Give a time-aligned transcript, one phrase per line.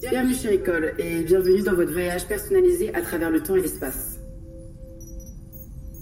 [0.00, 4.18] Bienvenue chez École et bienvenue dans votre voyage personnalisé à travers le temps et l'espace.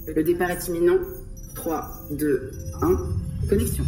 [0.07, 0.99] Le départ est imminent.
[1.55, 2.51] 3, 2,
[2.83, 3.85] 1, connexion.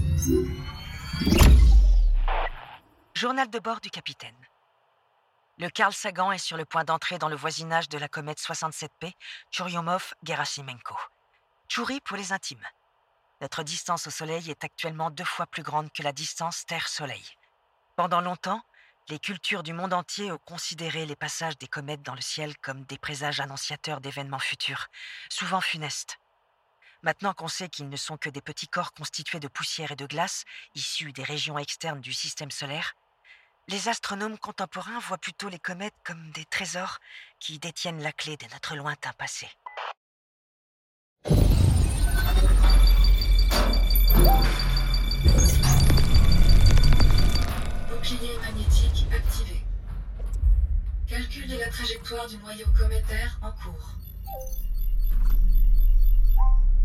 [3.15, 4.35] Journal de bord du capitaine.
[5.59, 9.13] Le Carl Sagan est sur le point d'entrer dans le voisinage de la comète 67P,
[9.51, 10.95] Churyumov-Gerasimenko.
[11.69, 12.67] Tchouri pour les intimes.
[13.41, 17.25] Notre distance au Soleil est actuellement deux fois plus grande que la distance Terre-Soleil.
[17.97, 18.63] Pendant longtemps,
[19.09, 22.85] les cultures du monde entier ont considéré les passages des comètes dans le ciel comme
[22.85, 24.89] des présages annonciateurs d'événements futurs,
[25.29, 26.19] souvent funestes.
[27.03, 30.07] Maintenant qu'on sait qu'ils ne sont que des petits corps constitués de poussière et de
[30.07, 32.97] glace, issus des régions externes du système solaire,
[33.69, 36.99] les astronomes contemporains voient plutôt les comètes comme des trésors
[37.39, 39.49] qui détiennent la clé de notre lointain passé.
[51.67, 53.91] La trajectoire du noyau cométaire en cours.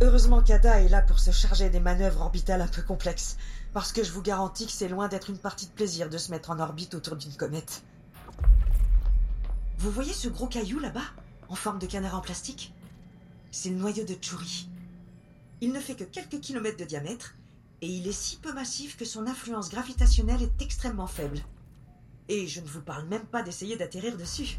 [0.01, 3.37] Heureusement qu'Ada est là pour se charger des manœuvres orbitales un peu complexes,
[3.73, 6.31] parce que je vous garantis que c'est loin d'être une partie de plaisir de se
[6.31, 7.83] mettre en orbite autour d'une comète.
[9.77, 11.05] Vous voyez ce gros caillou là-bas,
[11.47, 12.73] en forme de canard en plastique?
[13.51, 14.67] C'est le noyau de Tchouri.
[15.61, 17.35] Il ne fait que quelques kilomètres de diamètre,
[17.81, 21.37] et il est si peu massif que son influence gravitationnelle est extrêmement faible.
[22.29, 24.57] Et je ne vous parle même pas d'essayer d'atterrir dessus.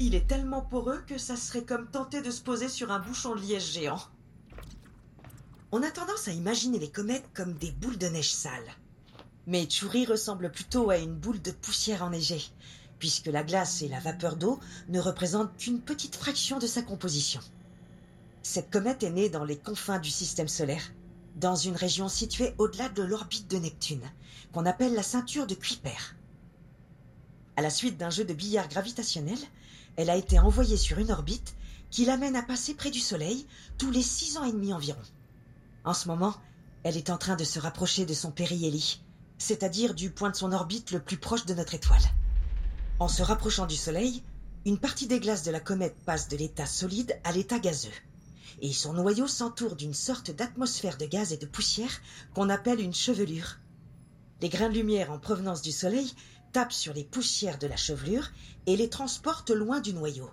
[0.00, 3.34] Il est tellement poreux que ça serait comme tenter de se poser sur un bouchon
[3.34, 4.00] de liège géant.
[5.72, 8.76] On a tendance à imaginer les comètes comme des boules de neige sales.
[9.48, 12.42] Mais Tchouri ressemble plutôt à une boule de poussière enneigée,
[13.00, 17.40] puisque la glace et la vapeur d'eau ne représentent qu'une petite fraction de sa composition.
[18.42, 20.92] Cette comète est née dans les confins du système solaire,
[21.34, 24.08] dans une région située au-delà de l'orbite de Neptune,
[24.52, 26.14] qu'on appelle la ceinture de Kuiper.
[27.56, 29.38] À la suite d'un jeu de billard gravitationnel,
[29.98, 31.56] elle a été envoyée sur une orbite
[31.90, 33.46] qui l'amène à passer près du Soleil
[33.78, 35.02] tous les six ans et demi environ.
[35.84, 36.34] En ce moment,
[36.84, 39.02] elle est en train de se rapprocher de son périhélie,
[39.38, 42.00] c'est-à-dire du point de son orbite le plus proche de notre étoile.
[43.00, 44.22] En se rapprochant du Soleil,
[44.64, 47.90] une partie des glaces de la comète passe de l'état solide à l'état gazeux
[48.60, 52.00] et son noyau s'entoure d'une sorte d'atmosphère de gaz et de poussière
[52.34, 53.58] qu'on appelle une chevelure.
[54.40, 56.12] Les grains de lumière en provenance du Soleil
[56.52, 58.30] tapent sur les poussières de la chevelure
[58.66, 60.30] et les transportent loin du noyau,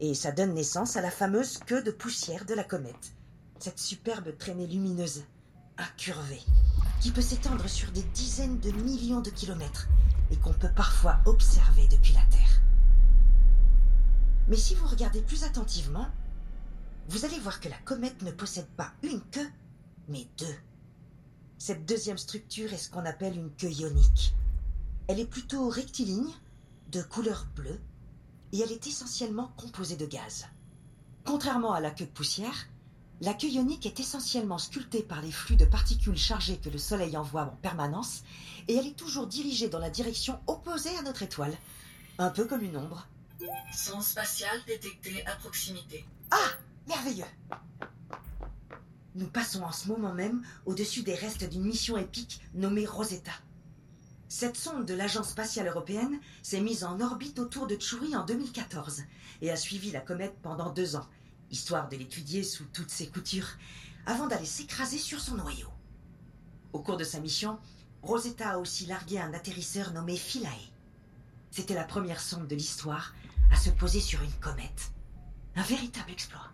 [0.00, 3.12] et ça donne naissance à la fameuse queue de poussière de la comète,
[3.58, 5.24] cette superbe traînée lumineuse,
[5.76, 6.42] incurvée,
[7.00, 9.88] qui peut s'étendre sur des dizaines de millions de kilomètres
[10.30, 12.62] et qu'on peut parfois observer depuis la Terre.
[14.48, 16.08] Mais si vous regardez plus attentivement,
[17.08, 19.50] vous allez voir que la comète ne possède pas une queue,
[20.08, 20.56] mais deux.
[21.58, 24.34] Cette deuxième structure est ce qu'on appelle une queue ionique.
[25.08, 26.30] Elle est plutôt rectiligne,
[26.92, 27.80] de couleur bleue,
[28.52, 30.46] et elle est essentiellement composée de gaz.
[31.24, 32.68] Contrairement à la queue de poussière,
[33.22, 37.16] la queue ionique est essentiellement sculptée par les flux de particules chargées que le Soleil
[37.16, 38.22] envoie en permanence,
[38.68, 41.56] et elle est toujours dirigée dans la direction opposée à notre étoile,
[42.18, 43.06] un peu comme une ombre.
[43.74, 46.04] Son spatial détecté à proximité.
[46.30, 46.50] Ah
[46.86, 47.24] Merveilleux
[49.14, 53.32] Nous passons en ce moment même au-dessus des restes d'une mission épique nommée Rosetta.
[54.30, 59.04] Cette sonde de l'Agence spatiale européenne s'est mise en orbite autour de Tchouri en 2014
[59.40, 61.06] et a suivi la comète pendant deux ans,
[61.50, 63.48] histoire de l'étudier sous toutes ses coutures,
[64.04, 65.68] avant d'aller s'écraser sur son noyau.
[66.74, 67.58] Au cours de sa mission,
[68.02, 70.72] Rosetta a aussi largué un atterrisseur nommé Philae.
[71.50, 73.14] C'était la première sonde de l'histoire
[73.50, 74.92] à se poser sur une comète.
[75.56, 76.50] Un véritable exploit.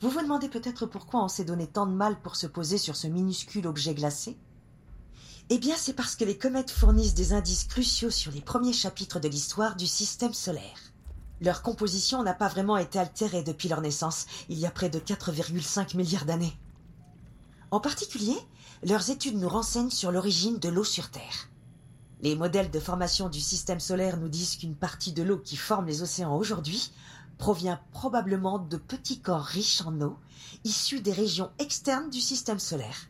[0.00, 2.96] Vous vous demandez peut-être pourquoi on s'est donné tant de mal pour se poser sur
[2.96, 4.36] ce minuscule objet glacé?
[5.50, 9.20] Eh bien, c'est parce que les comètes fournissent des indices cruciaux sur les premiers chapitres
[9.20, 10.92] de l'histoire du système solaire.
[11.40, 14.98] Leur composition n'a pas vraiment été altérée depuis leur naissance, il y a près de
[14.98, 16.56] 4,5 milliards d'années.
[17.70, 18.36] En particulier,
[18.84, 21.48] leurs études nous renseignent sur l'origine de l'eau sur Terre.
[22.20, 25.86] Les modèles de formation du système solaire nous disent qu'une partie de l'eau qui forme
[25.86, 26.92] les océans aujourd'hui
[27.38, 30.16] provient probablement de petits corps riches en eau,
[30.64, 33.08] issus des régions externes du système solaire.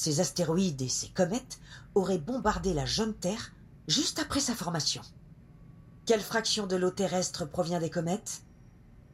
[0.00, 1.58] Ces astéroïdes et ces comètes
[1.96, 3.50] auraient bombardé la jeune Terre
[3.88, 5.02] juste après sa formation.
[6.06, 8.42] Quelle fraction de l'eau terrestre provient des comètes?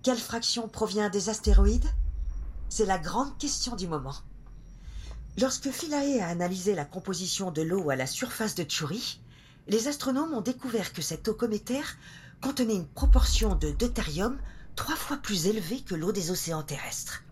[0.03, 1.89] Quelle fraction provient des astéroïdes?
[2.69, 4.15] C'est la grande question du moment.
[5.39, 9.23] Lorsque Philae a analysé la composition de l'eau à la surface de Tchouri,
[9.69, 11.97] les astronomes ont découvert que cette eau cométaire
[12.43, 14.39] contenait une proportion de deutérium
[14.77, 17.23] trois fois plus élevée que l'eau des océans terrestres.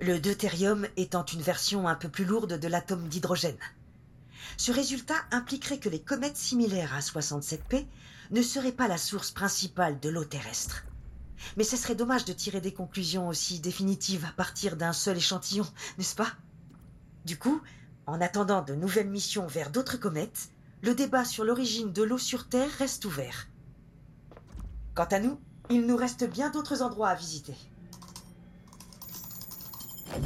[0.00, 3.58] Le deutérium étant une version un peu plus lourde de l'atome d'hydrogène.
[4.56, 7.86] Ce résultat impliquerait que les comètes similaires à 67P
[8.30, 10.84] ne seraient pas la source principale de l'eau terrestre.
[11.56, 15.66] Mais ce serait dommage de tirer des conclusions aussi définitives à partir d'un seul échantillon,
[15.98, 16.32] n'est-ce pas?
[17.24, 17.62] Du coup,
[18.06, 20.50] en attendant de nouvelles missions vers d'autres comètes,
[20.82, 23.46] le débat sur l'origine de l'eau sur Terre reste ouvert.
[24.94, 27.54] Quant à nous, il nous reste bien d'autres endroits à visiter.
[30.06, 30.20] Vous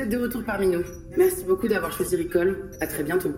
[0.00, 0.84] êtes de retour parmi nous.
[1.16, 2.70] Merci beaucoup d'avoir choisi Ricole.
[2.80, 3.32] À très bientôt.